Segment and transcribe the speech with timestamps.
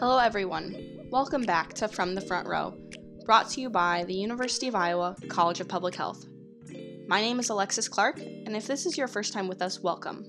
[0.00, 1.06] Hello, everyone.
[1.08, 2.74] Welcome back to From the Front Row,
[3.24, 6.26] brought to you by the University of Iowa College of Public Health.
[7.06, 10.26] My name is Alexis Clark, and if this is your first time with us, welcome.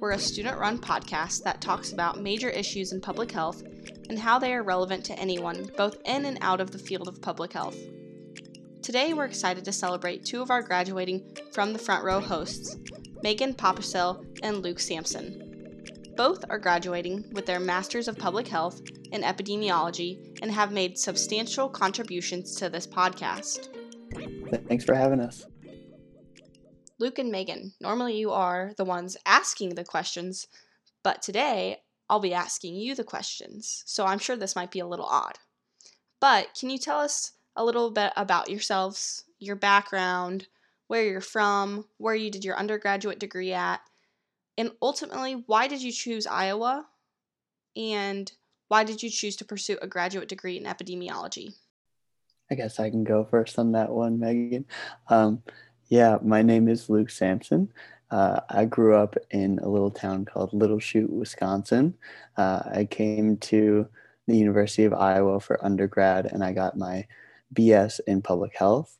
[0.00, 3.62] We're a student run podcast that talks about major issues in public health
[4.08, 7.20] and how they are relevant to anyone, both in and out of the field of
[7.20, 7.76] public health.
[8.80, 12.78] Today, we're excited to celebrate two of our graduating From the Front Row hosts,
[13.22, 15.47] Megan Popicell and Luke Sampson.
[16.18, 18.82] Both are graduating with their Masters of Public Health
[19.12, 23.68] in Epidemiology and have made substantial contributions to this podcast.
[24.66, 25.46] Thanks for having us.
[26.98, 30.48] Luke and Megan, normally you are the ones asking the questions,
[31.04, 34.88] but today I'll be asking you the questions, so I'm sure this might be a
[34.88, 35.38] little odd.
[36.18, 40.48] But can you tell us a little bit about yourselves, your background,
[40.88, 43.82] where you're from, where you did your undergraduate degree at,
[44.58, 46.84] and ultimately, why did you choose Iowa?
[47.76, 48.30] And
[48.66, 51.54] why did you choose to pursue a graduate degree in epidemiology?
[52.50, 54.66] I guess I can go first on that one, Megan.
[55.08, 55.42] Um,
[55.88, 57.72] yeah, my name is Luke Sampson.
[58.10, 61.94] Uh, I grew up in a little town called Little Chute, Wisconsin.
[62.36, 63.86] Uh, I came to
[64.26, 67.06] the University of Iowa for undergrad and I got my
[67.54, 68.98] BS in public health.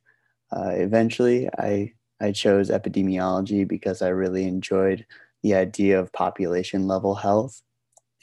[0.53, 5.05] Uh, eventually, I, I chose epidemiology because I really enjoyed
[5.43, 7.63] the idea of population level health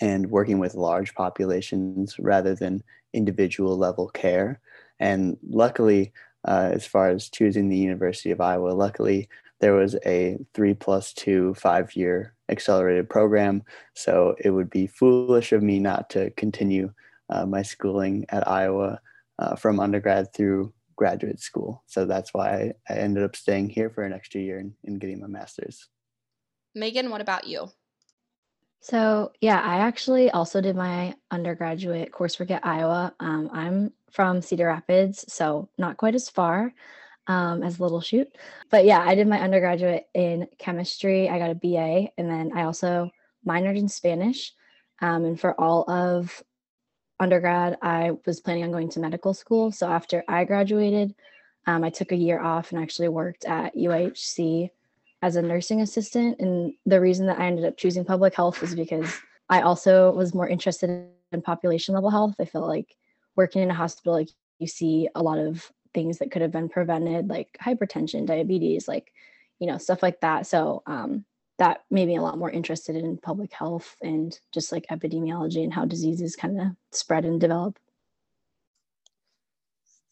[0.02, 4.60] and working with large populations rather than individual level care.
[5.00, 6.12] And luckily,
[6.48, 9.30] uh, as far as choosing the University of Iowa, luckily
[9.62, 13.64] there was a three plus two five year accelerated program.
[13.96, 16.92] So it would be foolish of me not to continue
[17.30, 19.00] uh, my schooling at Iowa
[19.40, 21.84] uh, from undergrad through graduate school.
[21.88, 25.20] So that's why I, ended up staying here for an extra year and, and getting
[25.20, 25.90] my master's.
[26.76, 27.70] Megan, what about you?
[28.82, 33.16] So, yeah, I actually also did my undergraduate coursework at Iowa.
[33.20, 36.72] Um, I'm from Cedar Rapids, so not quite as far
[37.26, 38.38] um, as Little Chute.
[38.70, 41.28] But yeah, I did my undergraduate in chemistry.
[41.30, 43.10] I got a BA, and then I also
[43.48, 44.54] minored in Spanish.
[45.02, 46.44] Um, and for all of
[47.20, 49.72] undergrad, I was planning on going to medical school.
[49.72, 51.16] So after I graduated,
[51.66, 54.70] um, I took a year off and actually worked at UIHC
[55.26, 56.40] as a nursing assistant.
[56.40, 59.12] And the reason that I ended up choosing public health is because
[59.50, 62.36] I also was more interested in population level health.
[62.40, 62.96] I felt like
[63.36, 66.70] working in a hospital, like you see a lot of things that could have been
[66.70, 69.12] prevented, like hypertension, diabetes, like,
[69.58, 70.46] you know, stuff like that.
[70.46, 71.26] So um,
[71.58, 75.74] that made me a lot more interested in public health and just like epidemiology and
[75.74, 77.80] how diseases kind of spread and develop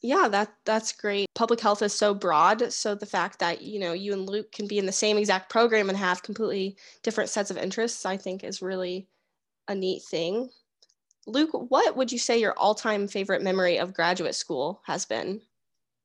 [0.03, 1.27] yeah that that's great.
[1.33, 4.67] Public health is so broad so the fact that you know you and luke can
[4.67, 8.43] be in the same exact program and have completely different sets of interests i think
[8.43, 9.07] is really
[9.67, 10.49] a neat thing.
[11.25, 15.41] Luke what would you say your all-time favorite memory of graduate school has been?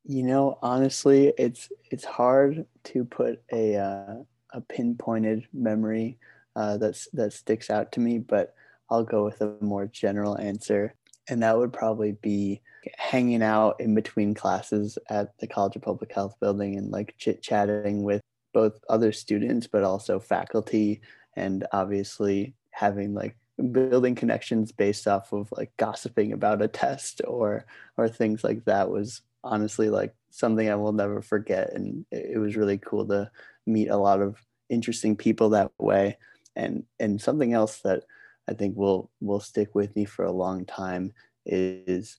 [0.05, 4.15] You know honestly it's it's hard to put a uh,
[4.53, 6.19] a pinpointed memory
[6.57, 8.55] uh, that's that sticks out to me but
[8.91, 10.95] i'll go with a more general answer
[11.29, 12.63] and that would probably be
[12.97, 17.43] hanging out in between classes at the College of Public Health building and like chit
[17.43, 18.21] chatting with
[18.55, 21.01] both other students, but also faculty,
[21.37, 23.37] and obviously having like
[23.73, 27.67] building connections based off of like gossiping about a test or
[27.97, 32.57] or things like that was honestly like something I will never forget, and it was
[32.57, 33.31] really cool to
[33.67, 34.37] meet a lot of
[34.69, 36.19] interesting people that way,
[36.57, 38.05] and and something else that
[38.49, 41.13] I think will will stick with me for a long time
[41.47, 42.19] is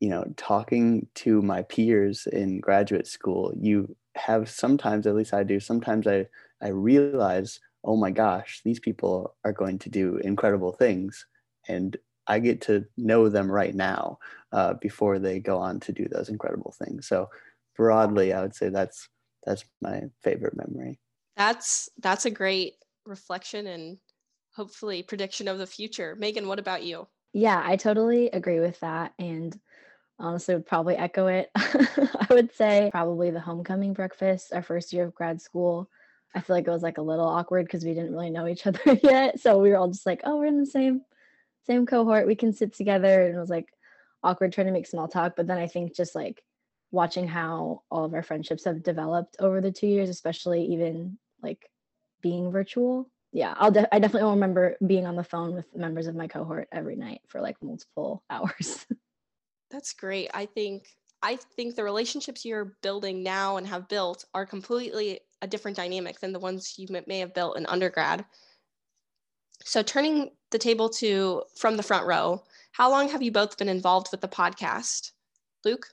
[0.00, 5.42] you know talking to my peers in graduate school you have sometimes at least i
[5.42, 6.26] do sometimes i
[6.60, 11.26] i realize oh my gosh these people are going to do incredible things
[11.68, 11.96] and
[12.26, 14.18] i get to know them right now
[14.52, 17.06] uh, before they go on to do those incredible things.
[17.06, 17.28] So
[17.76, 19.08] broadly i would say that's
[19.48, 20.98] that's my favorite memory.
[21.36, 22.74] That's that's a great
[23.06, 23.98] reflection and
[24.54, 26.16] hopefully prediction of the future.
[26.18, 27.06] Megan what about you?
[27.32, 29.14] Yeah, I totally agree with that.
[29.18, 29.58] And
[30.18, 31.50] honestly, would probably echo it.
[31.56, 35.88] I would say probably the homecoming breakfast, our first year of grad school.
[36.34, 38.66] I feel like it was like a little awkward because we didn't really know each
[38.66, 39.40] other yet.
[39.40, 41.02] So we were all just like, oh, we're in the same
[41.66, 42.26] same cohort.
[42.26, 43.26] We can sit together.
[43.26, 43.68] And it was like
[44.22, 45.34] awkward trying to make small talk.
[45.36, 46.42] But then I think just like
[46.90, 51.70] watching how all of our friendships have developed over the two years, especially even like
[52.22, 56.06] being virtual, yeah, I'll de- I definitely will remember being on the phone with members
[56.06, 58.86] of my cohort every night for like multiple hours.
[59.70, 60.30] That's great.
[60.34, 60.88] I think
[61.22, 66.20] I think the relationships you're building now and have built are completely a different dynamic
[66.20, 68.24] than the ones you may have built in undergrad.
[69.64, 72.42] So, turning the table to from the front row,
[72.72, 75.12] how long have you both been involved with the podcast?
[75.64, 75.88] Luke?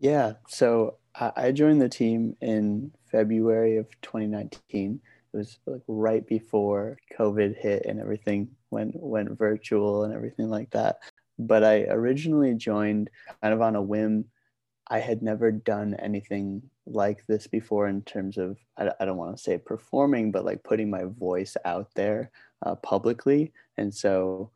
[0.00, 5.00] Yeah, so I joined the team in February of 2019.
[5.32, 10.70] It was like right before COVID hit and everything went went virtual and everything like
[10.70, 10.98] that.
[11.38, 13.10] But I originally joined
[13.42, 14.26] kind of on a whim.
[14.88, 19.36] I had never done anything like this before in terms of I, I don't want
[19.36, 22.30] to say performing, but like putting my voice out there
[22.64, 23.52] uh, publicly.
[23.76, 24.50] And so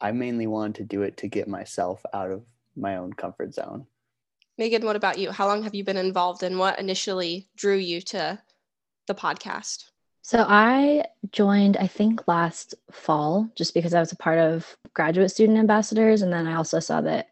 [0.00, 2.44] I mainly wanted to do it to get myself out of
[2.76, 3.86] my own comfort zone.
[4.58, 5.30] Megan, what about you?
[5.30, 8.38] How long have you been involved and what initially drew you to
[9.06, 9.89] the podcast?
[10.30, 15.32] So I joined, I think, last fall, just because I was a part of graduate
[15.32, 16.22] student ambassadors.
[16.22, 17.30] And then I also saw that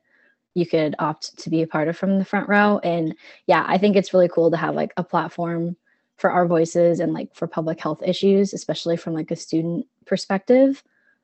[0.55, 2.81] you could opt to be a part of from the front row.
[2.83, 3.15] And
[3.47, 5.77] yeah, I think it's really cool to have like a platform
[6.17, 10.83] for our voices and like for public health issues, especially from like a student perspective.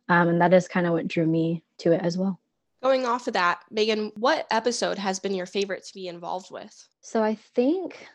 [0.08, 2.38] Um, and that is kind of what drew me to it as well.
[2.84, 6.86] Going off of that, Megan, what episode has been your favorite to be involved with?
[7.00, 8.06] So I think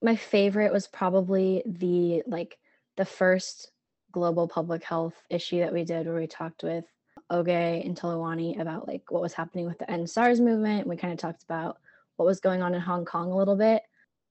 [0.00, 2.58] my favorite was probably the like
[2.96, 3.70] the first
[4.12, 6.84] global public health issue that we did where we talked with
[7.30, 10.86] Oge and Talawani about like what was happening with the end SARS movement.
[10.86, 11.78] We kind of talked about
[12.16, 13.82] what was going on in Hong Kong a little bit.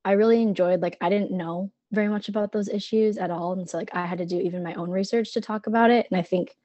[0.03, 3.53] I really enjoyed like I didn't know very much about those issues at all.
[3.53, 6.07] And so like I had to do even my own research to talk about it.
[6.09, 6.55] And I think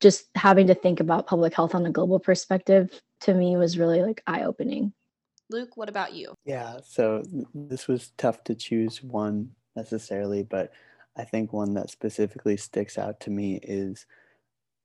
[0.00, 4.02] just having to think about public health on a global perspective to me was really
[4.02, 4.92] like eye opening.
[5.50, 6.34] Luke, what about you?
[6.44, 7.22] Yeah, so
[7.54, 10.72] this was tough to choose one necessarily, but
[11.16, 14.06] I think one that specifically sticks out to me is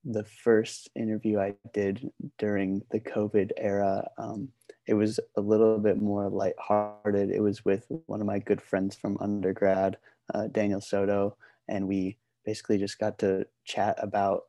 [0.03, 4.09] the first interview I did during the COVID era.
[4.17, 4.49] Um,
[4.87, 7.29] it was a little bit more lighthearted.
[7.29, 9.97] It was with one of my good friends from undergrad,
[10.33, 11.35] uh, Daniel Soto,
[11.67, 14.45] and we basically just got to chat about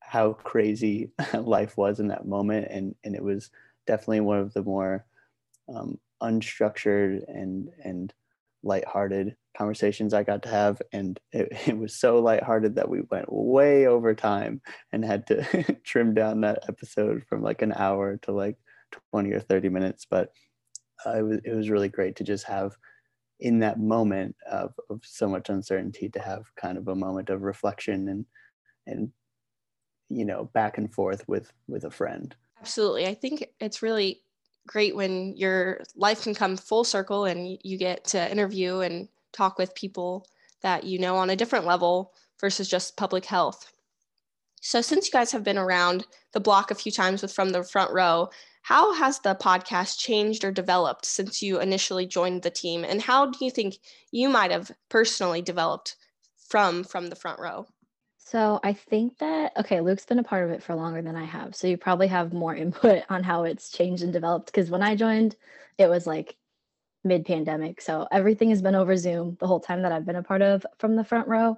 [0.00, 3.50] how crazy life was in that moment and and it was
[3.86, 5.04] definitely one of the more
[5.74, 8.12] um, unstructured and and
[8.62, 13.32] lighthearted conversations I got to have and it, it was so lighthearted that we went
[13.32, 14.60] way over time
[14.92, 18.56] and had to trim down that episode from like an hour to like
[19.10, 20.06] 20 or 30 minutes.
[20.08, 20.32] But
[21.04, 22.76] uh, it was it was really great to just have
[23.40, 27.42] in that moment of, of so much uncertainty to have kind of a moment of
[27.42, 28.24] reflection and
[28.86, 29.10] and
[30.08, 32.36] you know back and forth with with a friend.
[32.60, 33.06] Absolutely.
[33.06, 34.22] I think it's really
[34.66, 39.58] great when your life can come full circle and you get to interview and talk
[39.58, 40.26] with people
[40.62, 43.72] that you know on a different level versus just public health.
[44.60, 47.64] So since you guys have been around the block a few times with from the
[47.64, 48.30] front row
[48.62, 52.84] how has the podcast changed or developed since you initially joined the team?
[52.84, 53.78] And how do you think
[54.12, 55.96] you might have personally developed
[56.48, 57.66] from from the front row?
[58.18, 61.24] So I think that okay, Luke's been a part of it for longer than I
[61.24, 61.56] have.
[61.56, 64.46] So you probably have more input on how it's changed and developed.
[64.46, 65.34] Because when I joined,
[65.76, 66.36] it was like
[67.04, 67.80] mid-pandemic.
[67.80, 70.64] So everything has been over Zoom the whole time that I've been a part of
[70.78, 71.56] from the front row.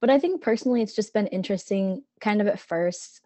[0.00, 3.22] But I think personally it's just been interesting kind of at first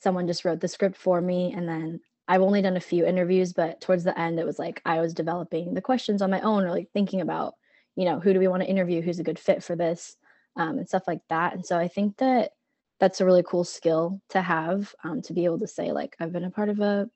[0.00, 3.52] someone just wrote the script for me and then I've only done a few interviews,
[3.52, 6.64] but towards the end it was like I was developing the questions on my own
[6.64, 7.54] or like thinking about,
[7.96, 10.16] you know, who do we want to interview, who's a good fit for this
[10.56, 11.54] um, and stuff like that.
[11.54, 12.52] And so I think that
[13.00, 16.32] that's a really cool skill to have um, to be able to say like I've
[16.32, 17.08] been a part of a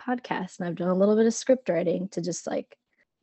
[0.00, 2.76] podcast and I've done a little bit of script writing to just like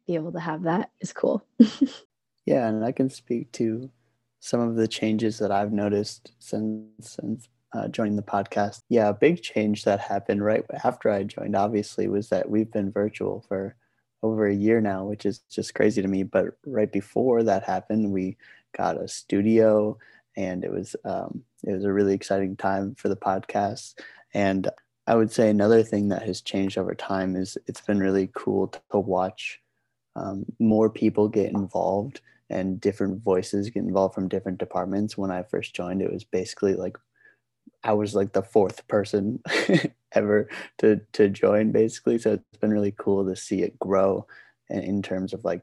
[0.07, 1.45] be able to have that is cool.
[2.45, 3.91] yeah, and I can speak to
[4.39, 8.81] some of the changes that I've noticed since since uh, joining the podcast.
[8.89, 12.91] Yeah, a big change that happened right after I joined, obviously, was that we've been
[12.91, 13.75] virtual for
[14.23, 16.23] over a year now, which is just crazy to me.
[16.23, 18.37] But right before that happened, we
[18.75, 19.97] got a studio,
[20.35, 23.95] and it was um, it was a really exciting time for the podcast.
[24.33, 24.69] And
[25.05, 28.67] I would say another thing that has changed over time is it's been really cool
[28.67, 29.61] to watch
[30.17, 35.17] um, more people get involved and different voices get involved from different departments.
[35.17, 36.97] When I first joined, it was basically like
[37.83, 39.41] I was like the fourth person
[40.13, 42.17] ever to to join, basically.
[42.17, 44.25] So it's been really cool to see it grow
[44.69, 45.61] in, in terms of like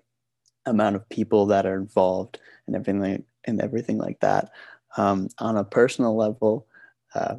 [0.66, 4.50] amount of people that are involved and everything and everything like that.
[4.96, 6.66] Um, on a personal level,
[7.14, 7.36] uh,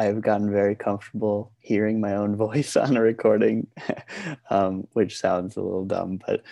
[0.00, 3.66] I've gotten very comfortable hearing my own voice on a recording,
[4.50, 6.42] um, which sounds a little dumb, but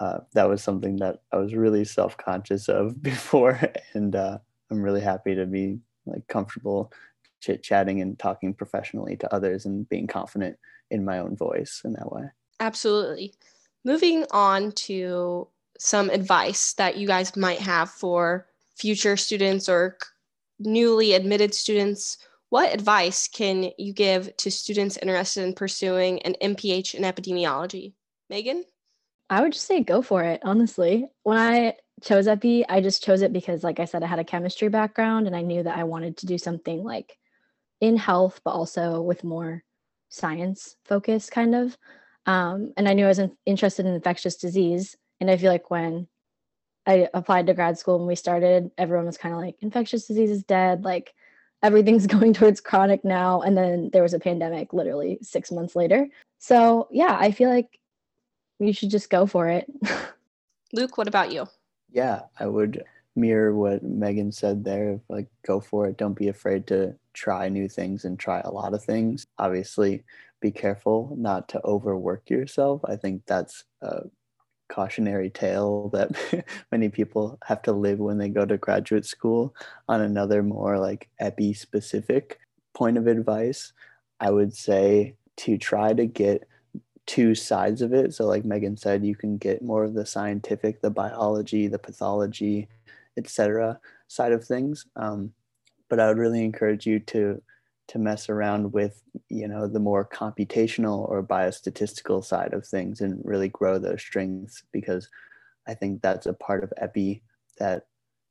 [0.00, 3.60] uh, that was something that I was really self-conscious of before,
[3.92, 4.38] and uh,
[4.70, 6.92] I'm really happy to be like comfortable
[7.40, 10.56] chit chatting and talking professionally to others and being confident
[10.90, 12.24] in my own voice in that way.
[12.60, 13.34] Absolutely.
[13.84, 15.46] Moving on to
[15.78, 18.46] some advice that you guys might have for
[18.76, 19.98] future students or
[20.58, 22.16] newly admitted students,
[22.54, 27.94] what advice can you give to students interested in pursuing an MPH in epidemiology?
[28.30, 28.62] Megan?
[29.28, 31.04] I would just say go for it, honestly.
[31.24, 34.24] When I chose EPI, I just chose it because, like I said, I had a
[34.24, 37.18] chemistry background and I knew that I wanted to do something like
[37.80, 39.64] in health, but also with more
[40.08, 41.76] science focus, kind of.
[42.24, 44.94] Um, and I knew I was in, interested in infectious disease.
[45.20, 46.06] And I feel like when
[46.86, 50.30] I applied to grad school when we started, everyone was kind of like, infectious disease
[50.30, 50.84] is dead.
[50.84, 51.12] Like
[51.64, 53.40] everything's going towards chronic now.
[53.40, 56.06] And then there was a pandemic literally six months later.
[56.38, 57.80] So yeah, I feel like
[58.60, 59.66] you should just go for it.
[60.72, 61.46] Luke, what about you?
[61.90, 62.84] Yeah, I would
[63.16, 65.00] mirror what Megan said there.
[65.08, 65.96] Like, go for it.
[65.96, 69.24] Don't be afraid to try new things and try a lot of things.
[69.38, 70.04] Obviously,
[70.40, 72.82] be careful not to overwork yourself.
[72.84, 74.02] I think that's a
[74.68, 79.54] cautionary tale that many people have to live when they go to graduate school.
[79.88, 82.40] On another more like epi specific
[82.74, 83.72] point of advice,
[84.20, 86.48] I would say to try to get
[87.06, 88.14] two sides of it.
[88.14, 92.68] So, like Megan said, you can get more of the scientific, the biology, the pathology,
[93.16, 93.78] etc.
[94.08, 94.86] side of things.
[94.96, 95.32] Um,
[95.88, 97.42] but I would really encourage you to
[97.88, 103.20] to mess around with you know the more computational or biostatistical side of things and
[103.24, 105.08] really grow those strengths because
[105.66, 107.22] I think that's a part of epi
[107.58, 107.86] that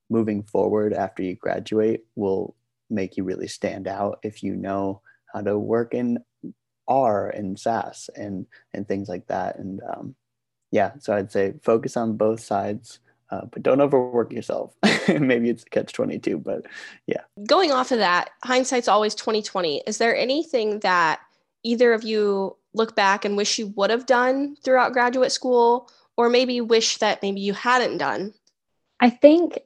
[0.09, 2.55] moving forward after you graduate will
[2.89, 5.01] make you really stand out if you know
[5.33, 6.19] how to work in
[6.87, 9.57] R and SAS and and things like that.
[9.57, 10.15] And um,
[10.71, 12.99] yeah, so I'd say focus on both sides,
[13.33, 14.73] uh, but don't overwork yourself.
[15.07, 16.65] Maybe it's a catch twenty two, but
[17.07, 17.21] yeah.
[17.47, 19.81] Going off of that, hindsight's always twenty twenty.
[19.87, 21.19] Is there anything that
[21.63, 26.29] either of you look back and wish you would have done throughout graduate school, or
[26.29, 28.33] maybe wish that maybe you hadn't done?
[28.99, 29.59] I think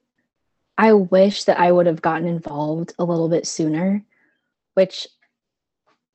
[0.78, 4.06] I wish that I would have gotten involved a little bit sooner,
[4.76, 5.08] which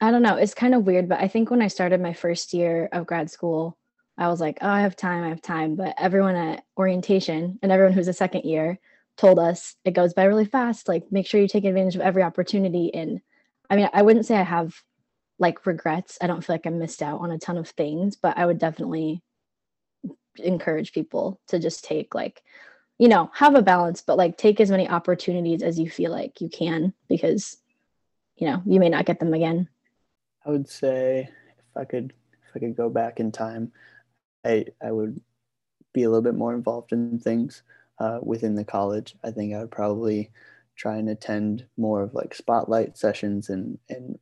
[0.01, 0.37] I don't know.
[0.37, 3.31] It's kind of weird, but I think when I started my first year of grad
[3.31, 3.77] school,
[4.23, 5.75] I was like, oh, I have time, I have time.
[5.75, 8.79] But everyone at orientation and everyone who's a second year
[9.17, 10.87] told us it goes by really fast.
[10.87, 12.95] Like, make sure you take advantage of every opportunity.
[12.95, 13.21] And
[13.69, 14.75] I mean, I wouldn't say I have
[15.41, 16.19] like regrets.
[16.21, 18.59] I don't feel like I missed out on a ton of things, but I would
[18.59, 19.23] definitely
[20.37, 22.43] encourage people to just take like,
[22.99, 26.41] you know, have a balance, but like take as many opportunities as you feel like
[26.41, 27.57] you can because,
[28.37, 29.69] you know, you may not get them again.
[30.47, 32.13] I would say if I could
[32.49, 33.73] if I could go back in time,
[34.45, 35.21] I I would
[35.93, 37.63] be a little bit more involved in things
[37.99, 39.15] uh, within the college.
[39.25, 40.31] I think I would probably
[40.77, 44.19] try and attend more of like spotlight sessions and and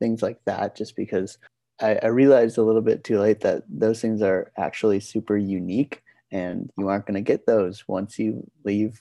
[0.00, 1.38] things like that, just because
[1.80, 6.02] I, I realized a little bit too late that those things are actually super unique
[6.32, 9.00] and you aren't going to get those once you leave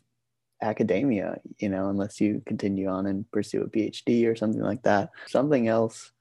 [0.61, 5.09] academia, you know, unless you continue on and pursue a PhD or something like that.
[5.27, 6.11] Something else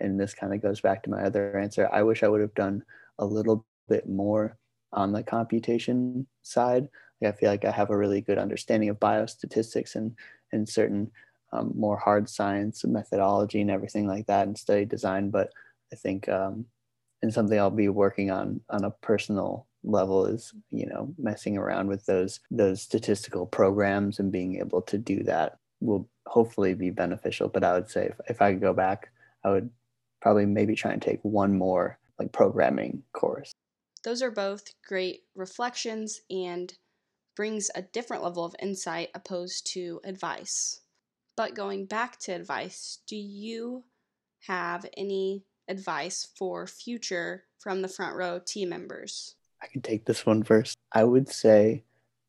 [0.00, 1.88] and this kind of goes back to my other answer.
[1.92, 2.84] I wish I would have done
[3.18, 4.56] a little bit more
[4.92, 6.88] on the computation side.
[7.20, 10.16] Like I feel like I have a really good understanding of biostatistics and
[10.52, 11.10] and certain
[11.52, 15.30] um, more hard science methodology and everything like that and study design.
[15.30, 15.52] But
[15.92, 16.66] I think um,
[17.22, 21.88] and something I'll be working on on a personal level is you know messing around
[21.88, 27.48] with those those statistical programs and being able to do that will hopefully be beneficial.
[27.48, 29.10] But I would say if, if I could go back,
[29.44, 29.70] I would
[30.20, 33.52] probably maybe try and take one more like programming course.
[34.04, 36.72] Those are both great reflections and
[37.34, 40.82] brings a different level of insight opposed to advice.
[41.36, 43.84] But going back to advice, do you
[44.46, 49.36] have any advice for future from the front row team members?
[49.62, 50.76] I can take this one first.
[50.92, 51.84] I would say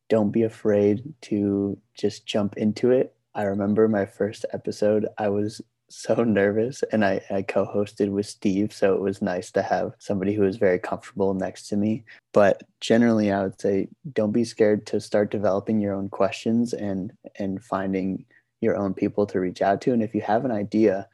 [0.10, 3.13] don't be afraid to just jump into it.
[3.34, 8.74] I remember my first episode, I was so nervous and I, I co-hosted with steve
[8.74, 12.04] so it was nice to have somebody who was very comfortable next to me.
[12.34, 17.13] But generally i would say don't be scared to start developing your own questions and
[17.38, 18.25] and finding
[18.62, 19.94] your own people to reach out to.
[19.94, 21.08] And if you have an idea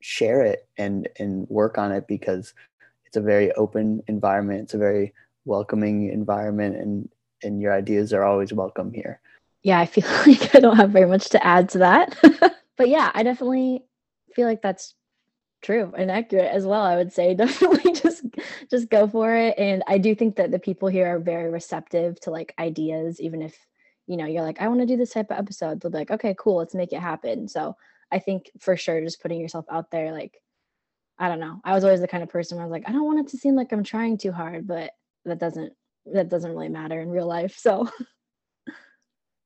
[0.00, 2.54] share it and and work on it because
[3.06, 5.12] it's a very open environment it's a very
[5.44, 7.08] welcoming environment and
[7.44, 9.20] and your ideas are always welcome here.
[9.62, 12.16] Yeah i feel like i don't have very much to add to that.
[12.78, 13.84] But yeah i definitely
[14.34, 14.94] feel like that's
[15.62, 17.34] true and accurate as well i would say.
[17.42, 18.24] Definitely just
[18.70, 19.54] just go for it.
[19.58, 23.42] And i do think that the people here are very receptive to like ideas even
[23.42, 23.56] if
[24.06, 26.10] you know you're like i want to do this type of episode they'll be like
[26.10, 27.48] okay cool let's make it happen.
[27.48, 27.76] So
[28.10, 30.40] i think for sure just putting yourself out there like
[31.18, 31.60] i don't know.
[31.64, 33.30] I was always the kind of person where i was like i don't want it
[33.30, 34.90] to seem like i'm trying too hard but
[35.24, 35.72] that doesn't
[36.12, 37.88] that doesn't really matter in real life so.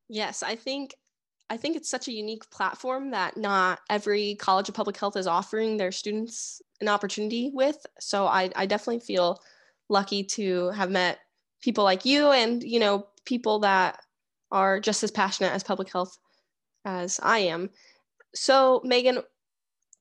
[0.08, 0.94] Yes i think
[1.48, 5.26] I think it's such a unique platform that not every College of Public Health is
[5.26, 7.86] offering their students an opportunity with.
[8.00, 9.40] So I, I definitely feel
[9.88, 11.18] lucky to have met
[11.62, 14.00] people like you and, you know, people that
[14.50, 16.18] are just as passionate as public health
[16.84, 17.70] as I am.
[18.34, 19.22] So, Megan,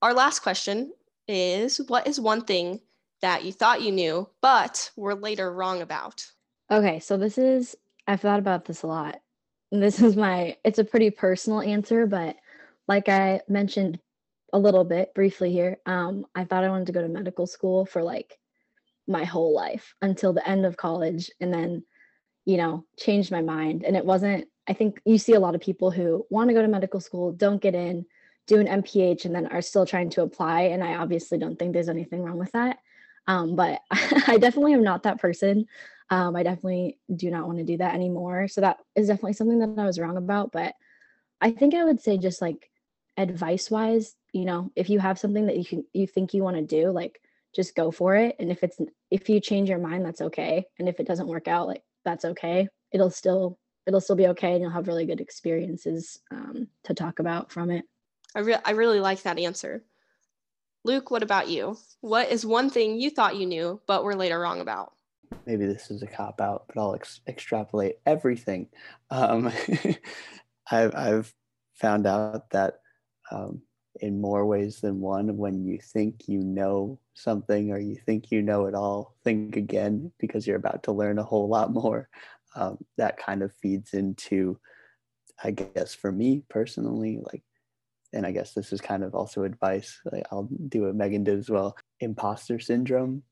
[0.01, 0.91] our last question
[1.27, 2.81] is what is one thing
[3.21, 6.25] that you thought you knew, but were later wrong about?
[6.69, 7.75] Okay, so this is,
[8.07, 9.21] I've thought about this a lot.
[9.71, 12.35] This is my, it's a pretty personal answer, but
[12.87, 13.99] like I mentioned
[14.53, 17.85] a little bit briefly here, um, I thought I wanted to go to medical school
[17.85, 18.37] for like
[19.07, 21.83] my whole life until the end of college and then,
[22.45, 23.83] you know, changed my mind.
[23.83, 26.61] And it wasn't, I think you see a lot of people who want to go
[26.61, 28.05] to medical school, don't get in,
[28.47, 30.61] do an MPH, and then are still trying to apply.
[30.61, 32.77] And I obviously don't think there's anything wrong with that.
[33.27, 35.65] Um, but I definitely am not that person.
[36.09, 38.47] Um, I definitely do not want to do that anymore.
[38.47, 40.51] So that is definitely something that I was wrong about.
[40.51, 40.75] But
[41.41, 42.69] I think I would say just like
[43.17, 46.57] advice wise, you know, if you have something that you can you think you want
[46.57, 47.21] to do, like
[47.55, 48.35] just go for it.
[48.39, 48.77] And if it's
[49.09, 50.65] if you change your mind, that's okay.
[50.77, 52.67] And if it doesn't work out, like that's okay.
[52.91, 53.57] It'll still
[53.87, 57.71] it'll still be okay, and you'll have really good experiences um, to talk about from
[57.71, 57.85] it.
[58.35, 59.83] I re- I really like that answer.
[60.83, 61.77] Luke, what about you?
[62.01, 64.94] What is one thing you thought you knew but were later wrong about?
[65.45, 68.67] Maybe this is a cop out, but I'll ex- extrapolate everything.
[69.09, 69.51] Um,
[70.71, 71.33] I've I've
[71.73, 72.79] found out that
[73.31, 73.61] um,
[74.01, 78.41] in more ways than one, when you think you know something or you think you
[78.41, 82.09] know it all, think again because you're about to learn a whole lot more.
[82.55, 84.57] Um, that kind of feeds into,
[85.43, 87.43] I guess, for me personally, like
[88.15, 89.99] and I guess this is kind of also advice.
[90.11, 91.77] Like I'll do what Megan did as well.
[91.99, 93.23] Imposter syndrome.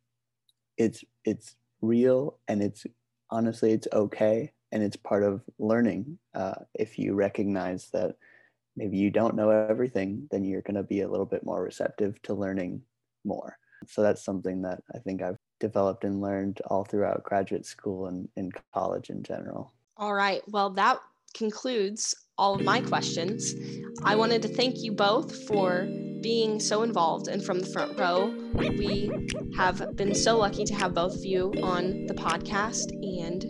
[0.78, 2.86] It's it's real and it's
[3.30, 6.18] honestly it's okay and it's part of learning.
[6.34, 8.16] Uh, if you recognize that
[8.76, 12.20] maybe you don't know everything, then you're going to be a little bit more receptive
[12.24, 12.82] to learning
[13.24, 13.58] more.
[13.88, 18.28] So that's something that I think I've developed and learned all throughout graduate school and
[18.36, 19.74] in college in general.
[19.98, 20.42] All right.
[20.48, 21.00] Well, that
[21.36, 23.54] concludes all of my questions.
[24.04, 25.88] I wanted to thank you both for
[26.24, 28.34] being so involved and from the front row.
[28.56, 29.12] We
[29.56, 33.46] have been so lucky to have both of you on the podcast and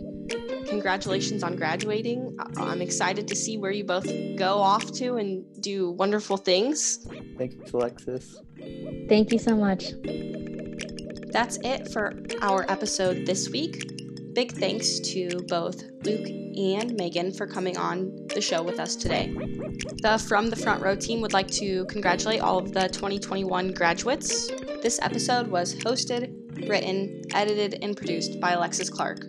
[0.68, 2.36] congratulations on graduating.
[2.38, 7.06] Uh, I'm excited to see where you both go off to and do wonderful things.
[7.38, 8.40] Thanks, Alexis.
[9.08, 9.92] Thank you so much.
[11.32, 13.93] That's it for our episode this week.
[14.34, 19.32] Big thanks to both Luke and Megan for coming on the show with us today.
[20.02, 24.48] The From the Front Row team would like to congratulate all of the 2021 graduates.
[24.82, 26.34] This episode was hosted,
[26.68, 29.24] written, edited, and produced by Alexis Clark.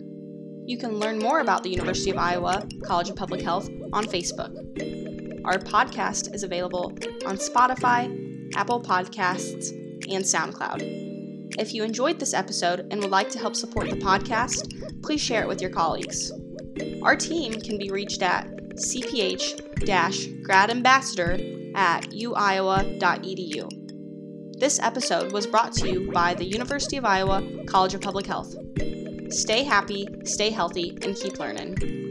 [0.64, 4.52] You can learn more about the University of Iowa College of Public Health on Facebook.
[5.44, 6.86] Our podcast is available
[7.24, 9.70] on Spotify, Apple Podcasts,
[10.12, 11.05] and SoundCloud.
[11.58, 15.42] If you enjoyed this episode and would like to help support the podcast, please share
[15.42, 16.30] it with your colleagues.
[17.02, 19.74] Our team can be reached at cph
[20.42, 23.70] gradambassador at uiowa.edu.
[24.58, 28.54] This episode was brought to you by the University of Iowa College of Public Health.
[29.30, 32.05] Stay happy, stay healthy, and keep learning.